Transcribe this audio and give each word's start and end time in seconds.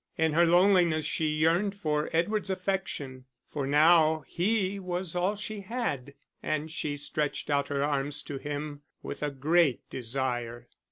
In 0.17 0.33
her 0.33 0.47
loneliness 0.47 1.05
she 1.05 1.27
yearned 1.27 1.75
for 1.75 2.09
Edward's 2.11 2.49
affection; 2.49 3.25
for 3.51 3.67
now 3.67 4.21
he 4.25 4.79
was 4.79 5.15
all 5.15 5.35
she 5.35 5.61
had, 5.61 6.15
and 6.41 6.71
she 6.71 6.97
stretched 6.97 7.51
out 7.51 7.67
her 7.67 7.83
arms 7.83 8.23
to 8.23 8.39
him 8.39 8.81
with 9.03 9.21
a 9.21 9.29
great 9.29 9.87
desire. 9.91 10.67